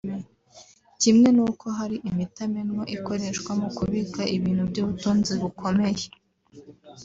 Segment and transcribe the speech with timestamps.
[1.01, 6.05] kimwe n’uko hari imitamenwa ikoreshwa mu kubika ibintu by’ubutunzi bukomeye